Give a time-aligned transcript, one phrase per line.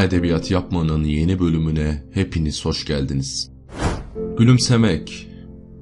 [0.00, 3.50] Bana Edebiyat Yapmanın yeni bölümüne hepiniz hoş geldiniz.
[4.38, 5.28] Gülümsemek,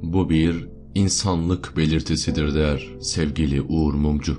[0.02, 4.37] bu bir insanlık belirtisidir der sevgili Uğur Mumcu.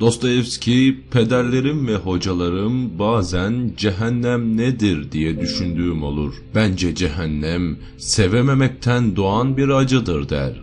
[0.00, 6.34] Dostoyevski, pederlerim ve hocalarım bazen cehennem nedir diye düşündüğüm olur.
[6.54, 10.60] Bence cehennem sevememekten doğan bir acıdır der.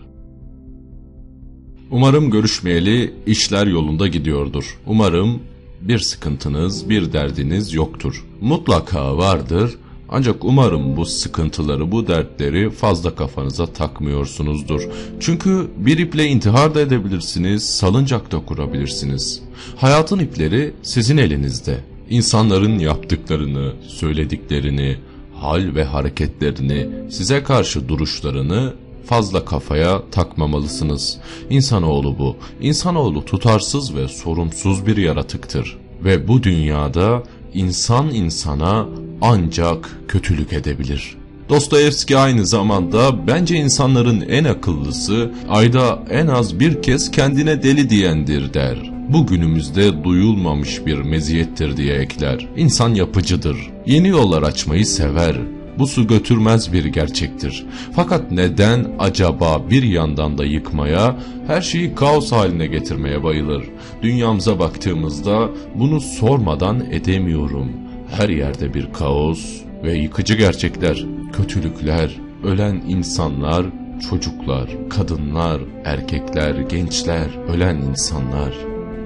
[1.92, 4.80] Umarım görüşmeyeli işler yolunda gidiyordur.
[4.86, 5.40] Umarım
[5.82, 8.26] bir sıkıntınız, bir derdiniz yoktur.
[8.42, 9.78] Mutlaka vardır
[10.10, 14.82] ancak umarım bu sıkıntıları, bu dertleri fazla kafanıza takmıyorsunuzdur.
[15.20, 19.42] Çünkü bir iple intihar da edebilirsiniz, salıncak da kurabilirsiniz.
[19.76, 21.78] Hayatın ipleri sizin elinizde.
[22.10, 24.98] İnsanların yaptıklarını, söylediklerini,
[25.36, 28.74] hal ve hareketlerini, size karşı duruşlarını
[29.08, 31.18] fazla kafaya takmamalısınız.
[31.50, 32.36] İnsanoğlu bu.
[32.62, 35.78] İnsanoğlu tutarsız ve sorumsuz bir yaratıktır.
[36.04, 38.86] Ve bu dünyada insan insana
[39.22, 41.18] ancak kötülük edebilir.
[41.50, 48.54] Dostoyevski aynı zamanda bence insanların en akıllısı ayda en az bir kez kendine deli diyendir
[48.54, 48.92] der.
[49.10, 52.48] Bugünümüzde duyulmamış bir meziyettir diye ekler.
[52.58, 53.58] İnsan yapıcıdır.
[53.86, 55.57] Yeni yollar açmayı sever.
[55.80, 57.66] Bu su götürmez bir gerçektir.
[57.96, 61.16] Fakat neden acaba bir yandan da yıkmaya,
[61.48, 63.66] her şeyi kaos haline getirmeye bayılır?
[64.02, 67.72] Dünyamıza baktığımızda bunu sormadan edemiyorum.
[68.10, 69.40] Her yerde bir kaos
[69.84, 73.66] ve yıkıcı gerçekler, kötülükler, ölen insanlar,
[74.10, 78.54] çocuklar, kadınlar, erkekler, gençler, ölen insanlar.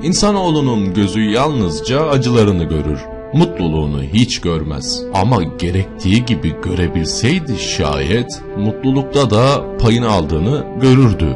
[0.04, 3.00] İnsanoğlunun gözü yalnızca acılarını görür
[3.34, 5.04] mutluluğunu hiç görmez.
[5.14, 11.36] Ama gerektiği gibi görebilseydi şayet mutlulukta da payını aldığını görürdü.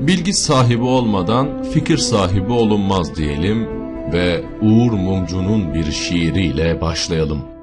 [0.00, 3.68] Bilgi sahibi olmadan fikir sahibi olunmaz diyelim
[4.12, 7.59] ve Uğur Mumcu'nun bir şiiriyle başlayalım.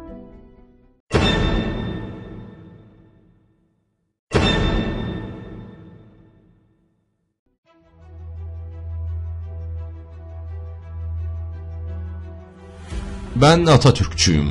[13.41, 14.49] Ben Atatürkçüyüm.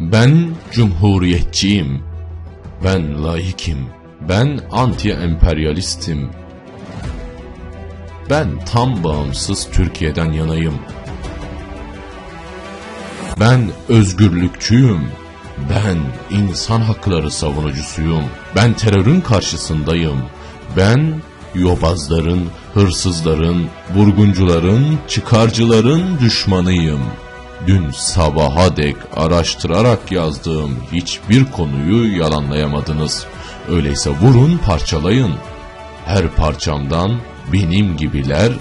[0.00, 2.02] Ben cumhuriyetçiyim.
[2.84, 3.86] Ben laikim.
[4.28, 6.30] Ben anti-emperyalistim.
[8.30, 10.74] Ben tam bağımsız Türkiye'den yanayım.
[13.40, 15.08] Ben özgürlükçüyüm.
[15.70, 15.98] Ben
[16.30, 18.24] insan hakları savunucusuyum.
[18.56, 20.22] Ben terörün karşısındayım.
[20.76, 21.22] Ben
[21.54, 27.31] yobazların, hırsızların, vurguncuların, çıkarcıların düşmanıyım.''
[27.66, 33.26] Dün sabaha dek araştırarak yazdığım hiçbir konuyu yalanlayamadınız.
[33.68, 35.34] Öyleyse vurun parçalayın.
[36.06, 37.20] Her parçamdan
[37.52, 38.52] benim gibiler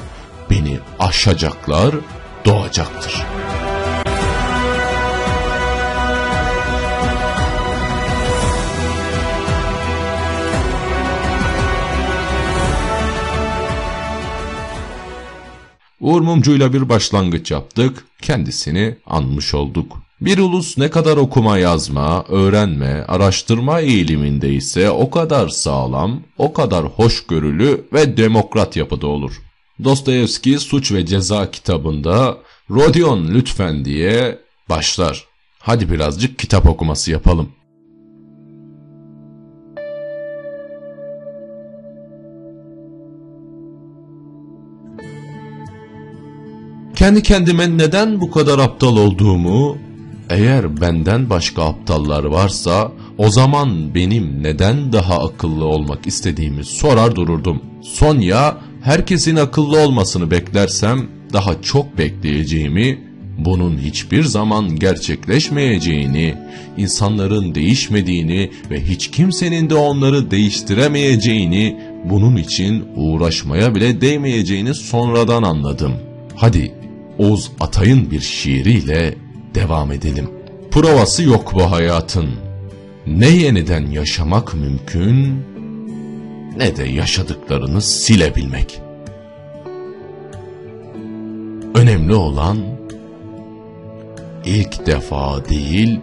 [0.49, 1.95] beni aşacaklar
[2.45, 3.60] doğacaktır.''
[16.01, 19.97] Uğur Mumcu'yla bir başlangıç yaptık, kendisini anmış olduk.
[20.21, 27.85] Bir ulus ne kadar okuma yazma, öğrenme, araştırma eğilimindeyse o kadar sağlam, o kadar hoşgörülü
[27.93, 29.41] ve demokrat yapıda olur.
[29.83, 32.37] Dostoyevski Suç ve Ceza kitabında
[32.69, 34.39] Rodion lütfen diye
[34.69, 35.25] başlar.
[35.59, 37.49] Hadi birazcık kitap okuması yapalım.
[47.01, 49.77] Kendi kendime neden bu kadar aptal olduğumu,
[50.29, 57.61] eğer benden başka aptallar varsa o zaman benim neden daha akıllı olmak istediğimi sorar dururdum.
[57.83, 62.99] Sonya herkesin akıllı olmasını beklersem daha çok bekleyeceğimi,
[63.37, 66.35] bunun hiçbir zaman gerçekleşmeyeceğini,
[66.77, 75.93] insanların değişmediğini ve hiç kimsenin de onları değiştiremeyeceğini, bunun için uğraşmaya bile değmeyeceğini sonradan anladım.
[76.35, 76.80] Hadi
[77.21, 79.15] Oğuz Atay'ın bir şiiriyle
[79.55, 80.29] devam edelim.
[80.71, 82.29] Provası yok bu hayatın.
[83.07, 85.43] Ne yeniden yaşamak mümkün
[86.57, 88.81] ne de yaşadıklarını silebilmek.
[91.75, 92.57] Önemli olan
[94.45, 95.99] ilk defa değil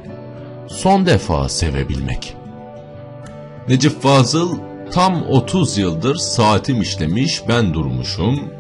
[0.69, 2.37] son defa sevebilmek.
[3.69, 4.59] Necip Fazıl
[4.93, 8.58] tam 30 yıldır saatim işlemiş ben durmuşum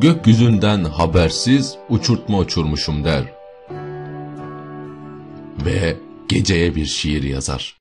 [0.00, 3.24] gökyüzünden habersiz uçurtma uçurmuşum der.
[5.64, 5.96] Ve
[6.28, 7.76] geceye bir şiir yazar.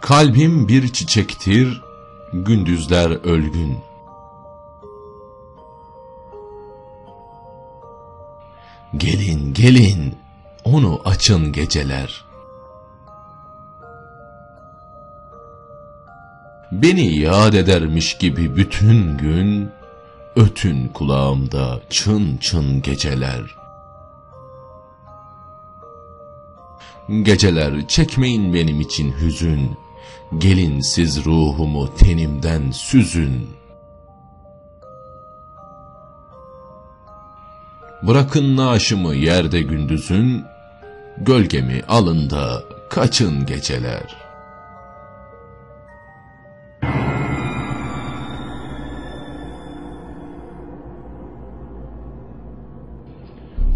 [0.00, 1.82] Kalbim bir çiçektir,
[2.32, 3.78] gündüzler ölgün.
[8.96, 10.14] Gelin gelin,
[10.64, 12.27] onu açın geceler.''
[16.72, 19.70] Beni yad edermiş gibi bütün gün
[20.36, 23.40] ötün kulağımda çın çın geceler.
[27.22, 29.76] Geceler çekmeyin benim için hüzün,
[30.38, 33.58] gelin siz ruhumu tenimden süzün.''
[38.02, 40.44] Bırakın naaşımı yerde gündüzün,
[41.18, 44.27] Gölgemi alın da kaçın geceler.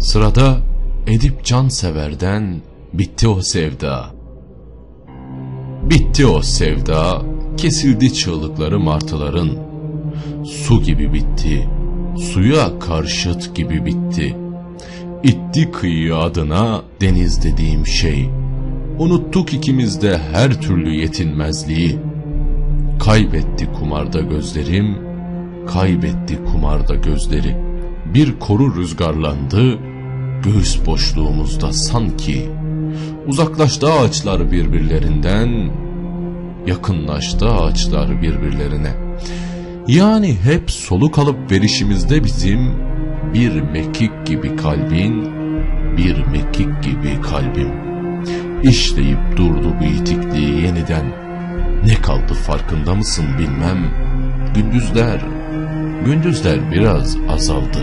[0.03, 0.57] Sırada
[1.07, 2.61] Edip Cansever'den
[2.93, 4.05] bitti o sevda.
[5.89, 7.21] Bitti o sevda,
[7.57, 9.49] kesildi çığlıkları martıların.
[10.45, 11.69] Su gibi bitti,
[12.17, 14.35] suya karşıt gibi bitti.
[15.23, 18.29] İtti kıyı adına deniz dediğim şey.
[18.99, 21.99] Unuttuk ikimiz de her türlü yetinmezliği.
[22.99, 24.97] Kaybetti kumarda gözlerim,
[25.67, 27.57] kaybetti kumarda gözleri.
[28.13, 29.92] Bir koru rüzgarlandı,
[30.43, 32.49] göğüs boşluğumuzda sanki.
[33.27, 35.71] Uzaklaştı ağaçlar birbirlerinden,
[36.67, 38.91] yakınlaştı ağaçlar birbirlerine.
[39.87, 42.71] Yani hep soluk alıp verişimizde bizim
[43.33, 45.31] bir mekik gibi kalbin,
[45.97, 47.71] bir mekik gibi kalbim.
[48.63, 51.05] İşleyip durdu bu itikliği yeniden.
[51.85, 53.91] Ne kaldı farkında mısın bilmem.
[54.55, 55.21] Gündüzler,
[56.05, 57.79] gündüzler biraz azaldı.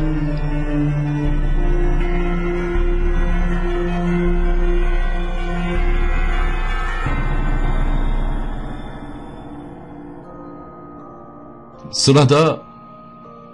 [11.92, 12.62] Sırada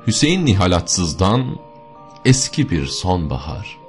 [0.06, 1.56] Hüseyin Nihalatsız'dan
[2.24, 3.85] eski bir sonbahar.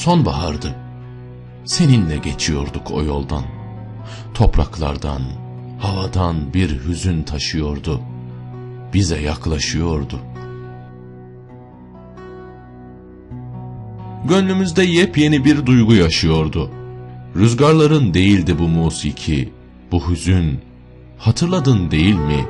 [0.00, 0.74] Sonbahardı.
[1.64, 3.42] Seninle geçiyorduk o yoldan.
[4.34, 5.22] Topraklardan,
[5.78, 8.00] havadan bir hüzün taşıyordu.
[8.94, 10.20] Bize yaklaşıyordu.
[14.28, 16.70] Gönlümüzde yepyeni bir duygu yaşıyordu.
[17.36, 19.52] Rüzgarların değildi bu musiki,
[19.92, 20.60] bu hüzün.
[21.18, 22.46] Hatırladın değil mi?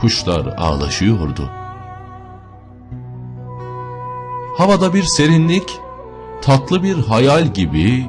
[0.00, 1.50] Kuşlar ağlaşıyordu.
[4.58, 5.80] Havada bir serinlik,
[6.42, 8.06] tatlı bir hayal gibi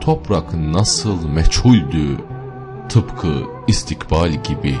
[0.00, 2.18] toprak nasıl meçhuldü
[2.88, 4.74] tıpkı istikbal gibi.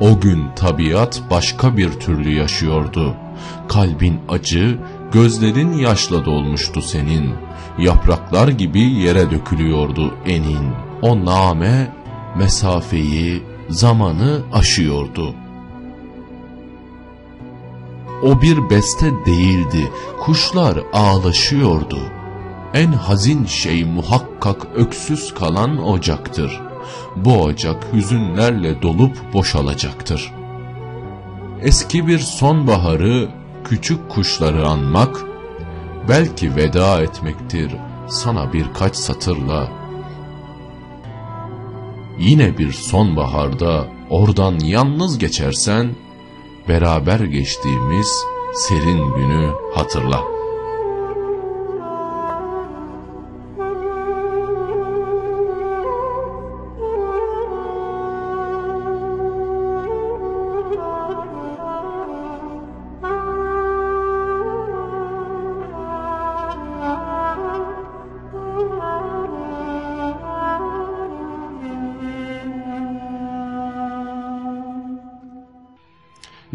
[0.00, 3.14] O gün tabiat başka bir türlü yaşıyordu.
[3.68, 4.78] Kalbin acı,
[5.12, 7.34] gözlerin yaşla dolmuştu senin.
[7.78, 10.72] Yapraklar gibi yere dökülüyordu enin.
[11.02, 11.92] O name
[12.36, 15.47] mesafeyi, zamanı aşıyordu.''
[18.22, 21.98] O bir beste değildi, kuşlar ağlaşıyordu.
[22.74, 26.60] En hazin şey muhakkak öksüz kalan ocaktır.
[27.16, 30.32] Bu ocak hüzünlerle dolup boşalacaktır.
[31.62, 33.28] Eski bir sonbaharı,
[33.64, 35.24] küçük kuşları anmak,
[36.08, 37.72] belki veda etmektir
[38.08, 39.68] sana birkaç satırla.
[42.18, 45.94] Yine bir sonbaharda oradan yalnız geçersen,
[46.68, 50.37] beraber geçtiğimiz serin günü hatırla.''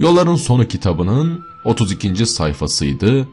[0.03, 2.25] Yolların Sonu kitabının 32.
[2.25, 3.27] sayfasıydı.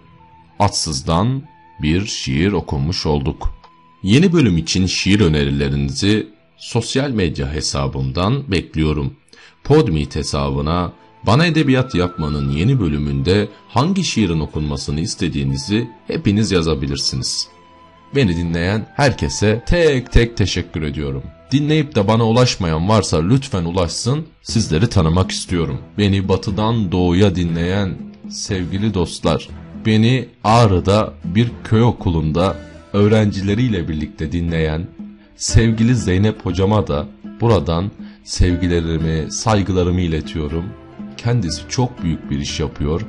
[0.59, 1.43] Atsız'dan
[1.83, 3.55] bir şiir okunmuş olduk.
[4.03, 9.15] Yeni bölüm için şiir önerilerinizi sosyal medya hesabımdan bekliyorum.
[9.65, 10.93] Podmeet hesabına
[11.27, 17.49] Bana edebiyat yapmanın yeni bölümünde hangi şiirin okunmasını istediğinizi hepiniz yazabilirsiniz.
[18.15, 21.23] Beni dinleyen herkese tek tek teşekkür ediyorum.
[21.53, 24.27] Dinleyip de bana ulaşmayan varsa lütfen ulaşsın.
[24.43, 25.79] Sizleri tanımak istiyorum.
[25.99, 27.95] Beni batıdan doğuya dinleyen
[28.29, 29.49] sevgili dostlar,
[29.87, 32.57] beni Ağrı'da bir köy okulunda
[32.93, 34.87] öğrencileriyle birlikte dinleyen
[35.37, 37.07] sevgili Zeynep hocama da
[37.41, 37.91] buradan
[38.25, 40.65] sevgilerimi, saygılarımı iletiyorum.
[41.17, 43.01] Kendisi çok büyük bir iş yapıyor.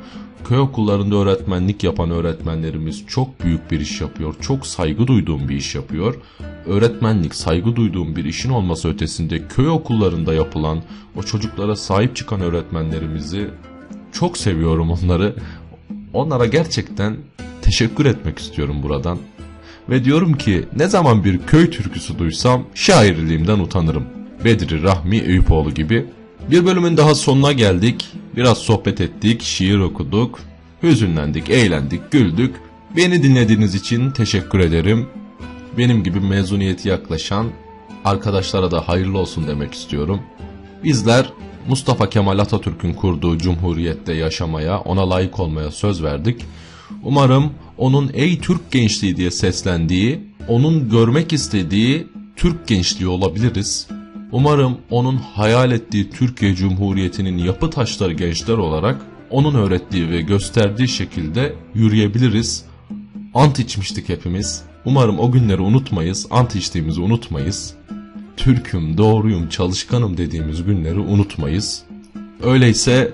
[0.43, 4.35] Köy okullarında öğretmenlik yapan öğretmenlerimiz çok büyük bir iş yapıyor.
[4.41, 6.15] Çok saygı duyduğum bir iş yapıyor.
[6.65, 10.79] Öğretmenlik saygı duyduğum bir işin olması ötesinde köy okullarında yapılan
[11.15, 13.49] o çocuklara sahip çıkan öğretmenlerimizi
[14.11, 15.35] çok seviyorum onları.
[16.13, 17.17] Onlara gerçekten
[17.61, 19.17] teşekkür etmek istiyorum buradan.
[19.89, 24.05] Ve diyorum ki ne zaman bir köy türküsü duysam şairliğimden utanırım.
[24.45, 26.05] Bedri Rahmi Eyüpoğlu gibi.
[26.51, 28.13] Bir bölümün daha sonuna geldik.
[28.35, 30.39] Biraz sohbet ettik, şiir okuduk,
[30.83, 32.55] hüzünlendik, eğlendik, güldük.
[32.97, 35.07] Beni dinlediğiniz için teşekkür ederim.
[35.77, 37.47] Benim gibi mezuniyeti yaklaşan
[38.05, 40.21] arkadaşlara da hayırlı olsun demek istiyorum.
[40.83, 41.33] Bizler
[41.67, 46.45] Mustafa Kemal Atatürk'ün kurduğu cumhuriyette yaşamaya, ona layık olmaya söz verdik.
[47.03, 53.87] Umarım onun ey Türk gençliği diye seslendiği, onun görmek istediği Türk gençliği olabiliriz.
[54.31, 61.55] Umarım onun hayal ettiği Türkiye Cumhuriyeti'nin yapı taşları gençler olarak onun öğrettiği ve gösterdiği şekilde
[61.73, 62.65] yürüyebiliriz.
[63.33, 64.63] Ant içmiştik hepimiz.
[64.85, 67.73] Umarım o günleri unutmayız, ant içtiğimizi unutmayız.
[68.37, 71.83] Türk'üm, doğruyum, çalışkanım dediğimiz günleri unutmayız.
[72.43, 73.13] Öyleyse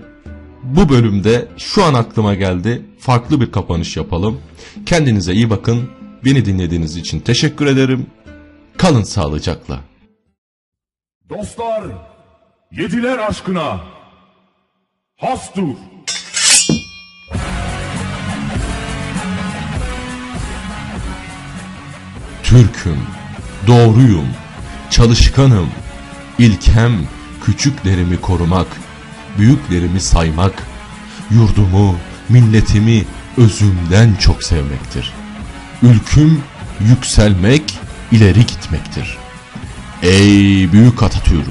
[0.63, 4.37] bu bölümde şu an aklıma geldi farklı bir kapanış yapalım.
[4.85, 5.89] Kendinize iyi bakın.
[6.25, 8.05] Beni dinlediğiniz için teşekkür ederim.
[8.77, 9.81] Kalın sağlıcakla.
[11.29, 11.83] Dostlar,
[12.71, 13.79] yediler aşkına.
[15.17, 15.75] Hastur.
[22.43, 22.99] Türk'üm,
[23.67, 24.27] doğruyum,
[24.89, 25.69] çalışkanım.
[26.39, 27.07] İlkem
[27.45, 28.67] küçüklerimi korumak,
[29.37, 30.63] büyüklerimi saymak,
[31.31, 31.95] yurdumu,
[32.29, 33.05] milletimi
[33.37, 35.13] özümden çok sevmektir.
[35.83, 36.43] Ülküm
[36.79, 37.79] yükselmek,
[38.11, 39.26] ileri gitmektir.
[40.03, 41.47] Ey büyük Atatürk!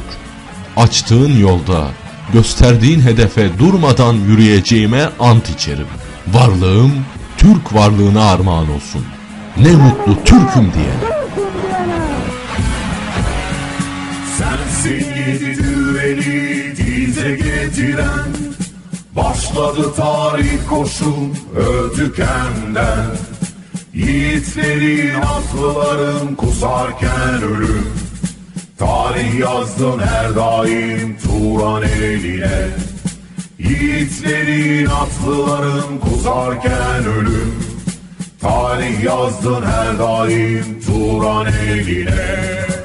[0.76, 1.88] Açtığın yolda,
[2.32, 5.86] gösterdiğin hedefe durmadan yürüyeceğime ant içerim.
[6.26, 6.92] Varlığım,
[7.36, 9.04] Türk varlığına armağan olsun.
[9.56, 11.16] Ne mutlu Türk'üm diyene.
[14.38, 18.28] Sensin yedi düveli dize getiren
[19.16, 23.06] Başladı tarih koşun öldükenden
[23.94, 28.05] Yiğitlerin atlıların kusarken ölüm
[28.78, 32.68] Tarih yazdın her daim Turan eline.
[33.58, 37.54] Yiğitlerin atlıların kusarken ölüm.
[38.40, 42.75] Tarih yazdın her daim Turan eline